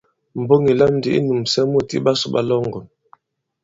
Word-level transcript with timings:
Mboŋ 0.41 0.61
ì 0.71 0.73
lam 0.79 0.93
ndī 0.97 1.09
i 1.17 1.19
nūmsɛ 1.27 1.61
mût 1.71 1.89
iɓasū 1.97 2.27
ɓa 2.33 2.41
Lɔ̌ŋgòn. 2.49 2.85